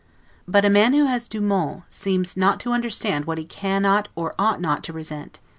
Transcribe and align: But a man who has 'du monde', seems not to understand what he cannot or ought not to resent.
But 0.47 0.65
a 0.65 0.69
man 0.71 0.93
who 0.95 1.05
has 1.05 1.27
'du 1.27 1.41
monde', 1.41 1.83
seems 1.87 2.35
not 2.35 2.59
to 2.61 2.71
understand 2.71 3.25
what 3.25 3.37
he 3.37 3.43
cannot 3.45 4.07
or 4.15 4.33
ought 4.39 4.59
not 4.59 4.83
to 4.85 4.93
resent. 4.93 5.39